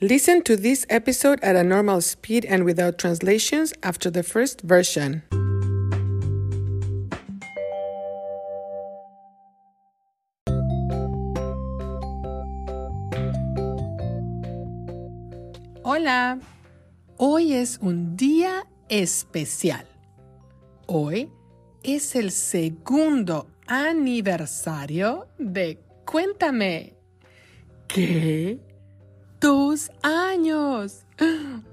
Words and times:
Listen 0.00 0.42
to 0.42 0.56
this 0.56 0.84
episode 0.90 1.38
at 1.40 1.54
a 1.54 1.62
normal 1.62 2.00
speed 2.00 2.44
and 2.46 2.64
without 2.64 2.98
translations 2.98 3.72
after 3.84 4.10
the 4.10 4.24
first 4.24 4.60
version. 4.62 5.22
Hola, 15.84 16.40
hoy 17.16 17.52
es 17.52 17.78
un 17.80 18.16
día 18.16 18.64
especial. 18.88 19.86
Hoy 20.88 21.30
es 21.84 22.16
el 22.16 22.32
segundo 22.32 23.46
aniversario 23.68 25.28
de 25.38 25.78
Cuéntame. 26.04 26.94
¿Qué? 27.86 28.73
Dos 29.44 29.90
años. 30.02 31.04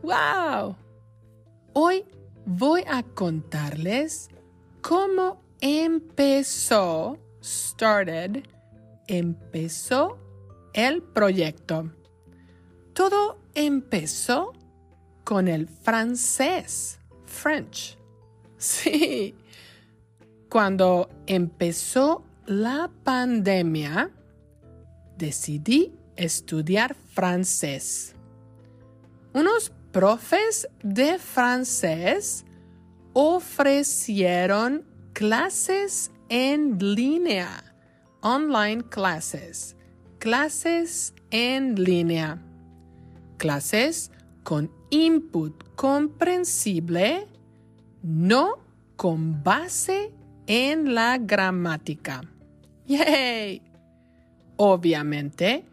¡Wow! 0.04 0.76
Hoy 1.72 2.04
voy 2.46 2.84
a 2.86 3.02
contarles 3.02 4.28
cómo 4.82 5.42
empezó, 5.62 7.18
started, 7.42 8.44
empezó 9.08 10.18
el 10.74 11.02
proyecto. 11.02 11.90
Todo 12.92 13.40
empezó 13.56 14.52
con 15.24 15.48
el 15.48 15.70
francés, 15.70 17.00
French. 17.26 17.98
Sí. 18.58 19.34
Cuando 20.50 21.08
empezó 21.26 22.26
la 22.48 22.92
pandemia, 23.06 24.12
decidí 25.18 26.01
estudiar 26.24 26.96
francés. 26.96 28.16
Unos 29.34 29.72
profes 29.92 30.68
de 30.84 31.18
francés 31.18 32.46
ofrecieron 33.14 34.86
clases 35.14 36.12
en 36.30 36.78
línea, 36.80 37.64
online 38.22 38.84
clases, 38.84 39.76
clases 40.20 41.14
en 41.32 41.82
línea, 41.84 42.42
clases 43.38 44.12
con 44.44 44.72
input 44.90 45.64
comprensible, 45.76 47.28
no 48.04 48.60
con 48.96 49.44
base 49.44 50.14
en 50.48 50.94
la 50.94 51.18
gramática. 51.18 52.22
¡Yay! 52.86 53.62
Obviamente, 54.58 55.66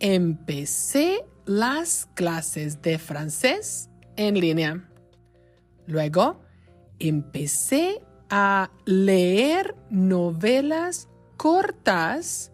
empecé 0.00 1.24
las 1.44 2.06
clases 2.14 2.82
de 2.82 2.98
francés 2.98 3.88
en 4.16 4.38
línea. 4.38 4.88
Luego, 5.86 6.40
empecé 6.98 8.02
a 8.30 8.70
leer 8.84 9.74
novelas 9.90 11.08
cortas, 11.36 12.50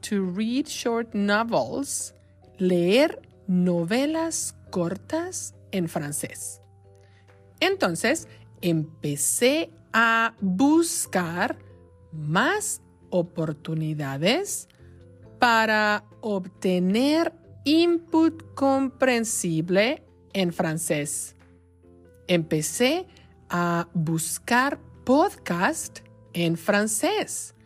to 0.00 0.32
read 0.34 0.66
short 0.66 1.14
novels, 1.14 2.14
leer 2.58 3.20
novelas 3.46 4.56
cortas 4.70 5.54
en 5.70 5.88
francés. 5.88 6.60
Entonces, 7.60 8.26
empecé 8.60 9.70
a 9.92 10.34
buscar 10.40 11.58
más 12.12 12.82
oportunidades 13.10 14.68
para 15.42 16.04
obtener 16.20 17.32
input 17.64 18.54
comprensible 18.54 20.00
en 20.32 20.52
francés. 20.52 21.34
Empecé 22.28 23.08
a 23.50 23.88
buscar 23.92 24.78
podcast 25.04 25.98
en 26.32 26.56
francés. 26.56 27.56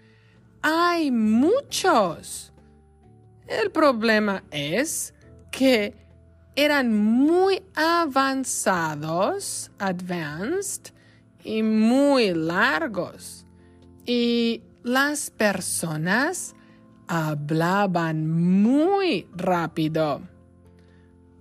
Hay 0.63 1.11
muchos. 1.11 2.51
El 3.47 3.71
problema 3.71 4.43
es 4.51 5.13
que 5.53 5.95
eran 6.55 6.95
muy 6.95 7.63
avanzados, 7.75 9.71
advanced, 9.79 10.95
y 11.45 11.63
muy 11.63 12.33
largos. 12.33 13.45
Y 14.07 14.63
las 14.83 15.29
personas 15.29 16.56
hablaban 17.09 18.63
muy 18.63 19.27
rápido. 19.35 20.21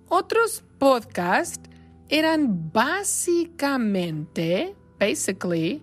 Otros 0.07 0.63
podcasts 0.77 1.67
eran 2.09 2.71
básicamente, 2.71 4.75
basically, 4.99 5.81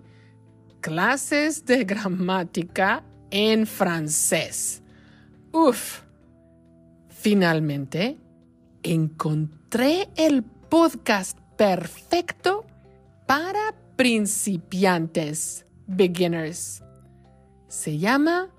clases 0.81 1.65
de 1.65 1.82
gramática 1.84 3.03
en 3.31 3.66
francés. 3.66 4.82
Uf. 5.53 6.03
Finalmente, 7.09 8.19
encontré 8.82 10.09
el 10.16 10.42
podcast 10.42 11.38
perfecto 11.56 12.66
para 13.26 13.75
principiantes, 13.97 15.65
beginners. 15.87 16.82
Se 17.69 17.98
llama 17.98 18.50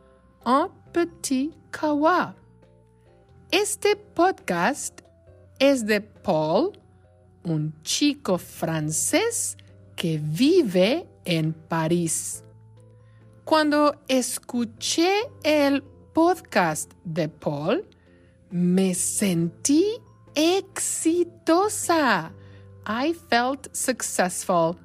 Un 0.46 0.83
Petit 0.94 1.52
Kawa. 1.72 2.36
Este 3.50 3.96
podcast 3.96 5.02
es 5.58 5.88
de 5.88 6.02
Paul, 6.02 6.74
un 7.44 7.74
chico 7.82 8.38
francés 8.38 9.58
que 9.96 10.20
vive 10.22 11.08
en 11.26 11.54
París. 11.54 12.44
Cuando 13.44 13.96
escuché 14.08 15.24
el 15.44 15.82
podcast 16.14 16.92
de 17.04 17.28
Paul, 17.28 17.84
me 18.52 18.94
sentí 18.94 20.00
exitosa. 20.36 22.32
I 22.86 23.16
felt 23.16 23.76
successful. 23.76 24.78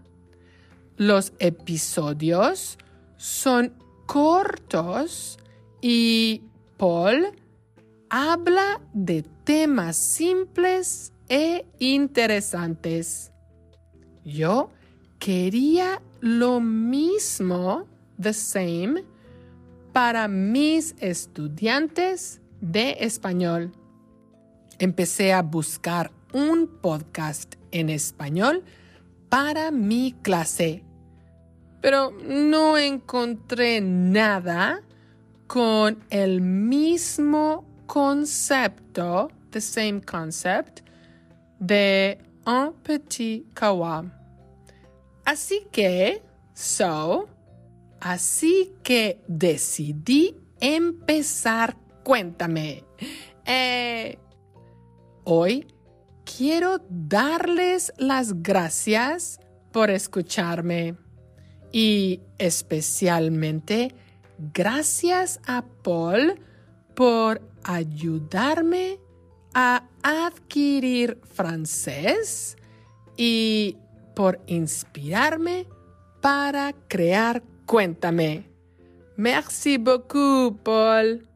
Los 0.97 1.35
episodios 1.39 2.79
son 3.19 3.75
cortos 4.07 5.39
y 5.81 6.43
Paul 6.77 7.29
habla 8.11 8.81
de 8.93 9.23
temas 9.45 9.97
simples 9.97 11.13
e 11.29 11.67
interesantes. 11.79 13.33
Yo 14.25 14.71
quería 15.19 16.01
lo 16.21 16.61
mismo, 16.61 17.87
the 18.21 18.33
same, 18.33 19.05
para 19.93 20.29
mis 20.29 20.95
estudiantes 21.01 22.41
de 22.61 22.97
español. 23.01 23.73
Empecé 24.79 25.33
a 25.33 25.43
buscar 25.43 26.13
un 26.33 26.69
podcast 26.81 27.55
en 27.71 27.91
español 27.91 28.65
para 29.29 29.71
mi 29.71 30.15
clase 30.23 30.85
pero 31.81 32.11
no 32.11 32.77
encontré 32.77 33.81
nada 33.81 34.83
con 35.49 36.05
el 36.11 36.43
mismo 36.43 37.65
concepto, 37.87 39.31
the 39.51 39.61
same 39.61 40.03
concept, 40.03 40.83
de 41.59 42.19
un 42.47 42.75
petit 42.83 43.53
kawa. 43.55 44.05
Así 45.25 45.67
que, 45.73 46.23
so, 46.55 47.29
así 47.99 48.75
que 48.83 49.21
decidí 49.27 50.37
empezar. 50.61 51.77
Cuéntame. 52.05 52.85
Eh, 53.45 54.19
hoy 55.25 55.67
quiero 56.25 56.79
darles 56.91 57.93
las 57.97 58.43
gracias 58.43 59.41
por 59.73 59.91
escucharme 59.91 60.97
y 61.73 62.21
especialmente 62.39 63.95
gracias 64.39 65.41
a 65.47 65.65
Paul 65.83 66.41
por 66.95 67.41
ayudarme 67.65 68.99
a 69.55 69.85
adquirir 70.03 71.21
francés 71.25 72.57
y 73.17 73.77
por 74.15 74.41
inspirarme 74.47 75.67
para 76.21 76.73
crear 76.89 77.43
Cuéntame. 77.69 78.45
Merci 79.17 79.77
beaucoup, 79.77 80.59
Paul. 80.63 81.29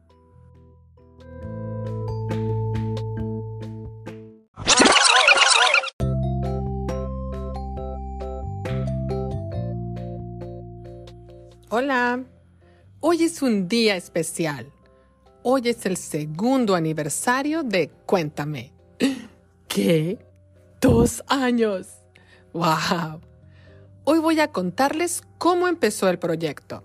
Hola, 11.69 12.23
hoy 13.05 13.23
es 13.25 13.41
un 13.41 13.67
día 13.67 13.97
especial. 13.97 14.71
Hoy 15.43 15.63
es 15.65 15.85
el 15.85 15.97
segundo 15.97 16.73
aniversario 16.73 17.61
de 17.61 17.89
Cuéntame. 18.05 18.71
¿Qué? 19.67 20.25
Dos 20.79 21.21
años. 21.27 21.89
¡Wow! 22.53 23.19
Hoy 24.05 24.19
voy 24.19 24.39
a 24.39 24.53
contarles 24.53 25.21
cómo 25.37 25.67
empezó 25.67 26.07
el 26.07 26.17
proyecto. 26.17 26.81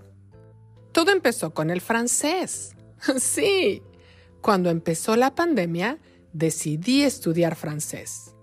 Todo 0.90 1.12
empezó 1.12 1.54
con 1.54 1.70
el 1.70 1.80
francés. 1.80 2.74
Sí, 3.18 3.80
cuando 4.40 4.70
empezó 4.70 5.14
la 5.14 5.36
pandemia, 5.36 6.00
decidí 6.32 7.02
estudiar 7.02 7.54
francés. 7.54 8.34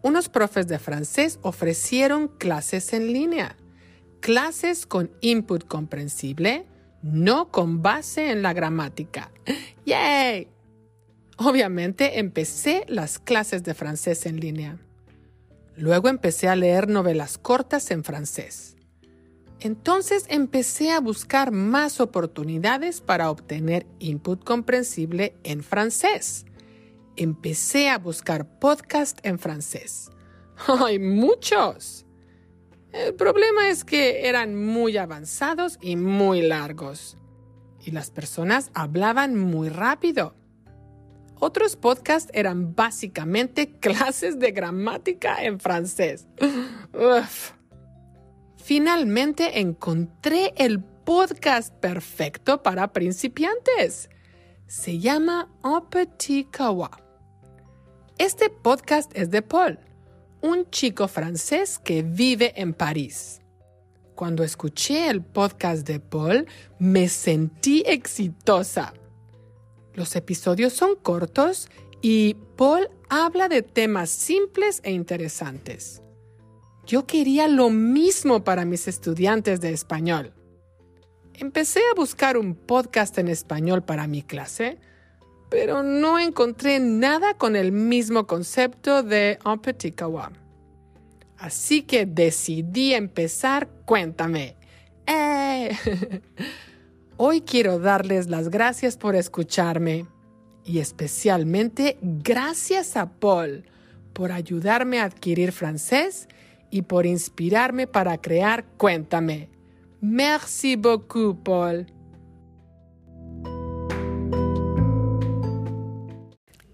Unos 0.00 0.28
profes 0.28 0.68
de 0.68 0.78
francés 0.78 1.40
ofrecieron 1.42 2.28
clases 2.28 2.92
en 2.92 3.12
línea, 3.12 3.56
clases 4.20 4.86
con 4.86 5.10
input 5.20 5.66
comprensible, 5.66 6.68
no 7.02 7.50
con 7.50 7.82
base 7.82 8.30
en 8.30 8.42
la 8.42 8.52
gramática. 8.52 9.30
¡Yay! 9.86 10.48
Obviamente 11.36 12.18
empecé 12.18 12.84
las 12.88 13.18
clases 13.18 13.62
de 13.62 13.74
francés 13.74 14.26
en 14.26 14.40
línea. 14.40 14.78
Luego 15.76 16.08
empecé 16.08 16.48
a 16.48 16.56
leer 16.56 16.88
novelas 16.88 17.38
cortas 17.38 17.90
en 17.90 18.04
francés. 18.04 18.76
Entonces 19.60 20.26
empecé 20.28 20.90
a 20.90 21.00
buscar 21.00 21.50
más 21.50 22.00
oportunidades 22.00 23.00
para 23.00 23.30
obtener 23.30 23.86
input 23.98 24.44
comprensible 24.44 25.34
en 25.42 25.62
francés. 25.62 26.46
Empecé 27.16 27.88
a 27.88 27.98
buscar 27.98 28.58
podcasts 28.58 29.20
en 29.22 29.38
francés. 29.38 30.10
¡Hay 30.66 30.98
muchos! 30.98 32.06
El 32.92 33.14
problema 33.14 33.68
es 33.68 33.84
que 33.84 34.28
eran 34.28 34.56
muy 34.56 34.96
avanzados 34.96 35.78
y 35.80 35.96
muy 35.96 36.42
largos. 36.42 37.16
Y 37.84 37.92
las 37.92 38.10
personas 38.10 38.70
hablaban 38.74 39.36
muy 39.36 39.68
rápido. 39.68 40.34
Otros 41.38 41.76
podcasts 41.76 42.30
eran 42.34 42.74
básicamente 42.74 43.70
clases 43.80 44.38
de 44.38 44.52
gramática 44.52 45.42
en 45.42 45.60
francés. 45.60 46.26
Finalmente 48.56 49.60
encontré 49.60 50.52
el 50.56 50.80
podcast 50.80 51.74
perfecto 51.74 52.62
para 52.62 52.92
principiantes. 52.92 54.10
Se 54.66 54.98
llama 54.98 55.48
Un 55.64 55.88
Petit 55.88 56.50
Kawa. 56.50 56.90
Este 58.18 58.50
podcast 58.50 59.10
es 59.16 59.30
de 59.30 59.40
Paul, 59.40 59.78
un 60.42 60.68
chico 60.70 61.08
francés 61.08 61.78
que 61.78 62.02
vive 62.02 62.52
en 62.56 62.74
París. 62.74 63.40
Cuando 64.14 64.44
escuché 64.44 65.08
el 65.08 65.22
podcast 65.22 65.86
de 65.86 66.00
Paul, 66.00 66.46
me 66.78 67.08
sentí 67.08 67.82
exitosa. 67.86 68.92
Los 69.94 70.14
episodios 70.16 70.72
son 70.72 70.96
cortos 70.96 71.68
y 72.02 72.34
Paul 72.56 72.88
habla 73.08 73.48
de 73.48 73.62
temas 73.62 74.10
simples 74.10 74.80
e 74.84 74.92
interesantes. 74.92 76.02
Yo 76.86 77.06
quería 77.06 77.48
lo 77.48 77.70
mismo 77.70 78.44
para 78.44 78.64
mis 78.64 78.88
estudiantes 78.88 79.60
de 79.60 79.72
español. 79.72 80.34
Empecé 81.34 81.80
a 81.90 81.94
buscar 81.94 82.36
un 82.36 82.54
podcast 82.54 83.16
en 83.18 83.28
español 83.28 83.82
para 83.82 84.06
mi 84.06 84.22
clase, 84.22 84.78
pero 85.50 85.82
no 85.82 86.18
encontré 86.18 86.78
nada 86.78 87.34
con 87.34 87.56
el 87.56 87.72
mismo 87.72 88.26
concepto 88.26 89.02
de 89.02 89.38
Un 89.44 89.58
Petit 89.58 89.94
Kawa. 89.94 90.32
Así 91.36 91.82
que 91.82 92.06
decidí 92.06 92.94
empezar 92.94 93.68
Cuéntame. 93.84 94.56
¡Eh! 95.06 95.76
Hoy 97.16 97.40
quiero 97.42 97.78
darles 97.78 98.28
las 98.28 98.48
gracias 98.48 98.96
por 98.96 99.16
escucharme 99.16 100.06
y 100.64 100.78
especialmente 100.78 101.98
gracias 102.00 102.96
a 102.96 103.10
Paul 103.10 103.64
por 104.12 104.32
ayudarme 104.32 105.00
a 105.00 105.04
adquirir 105.04 105.52
francés 105.52 106.28
y 106.70 106.82
por 106.82 107.06
inspirarme 107.06 107.86
para 107.86 108.18
crear 108.18 108.64
Cuéntame. 108.76 109.50
Merci 110.00 110.76
beaucoup, 110.76 111.42
Paul. 111.42 111.86